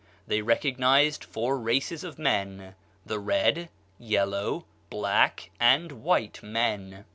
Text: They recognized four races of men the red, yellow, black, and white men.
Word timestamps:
They 0.25 0.41
recognized 0.41 1.23
four 1.23 1.59
races 1.59 2.03
of 2.03 2.17
men 2.17 2.73
the 3.05 3.19
red, 3.19 3.69
yellow, 3.99 4.65
black, 4.89 5.51
and 5.59 5.91
white 5.91 6.41
men. 6.41 7.05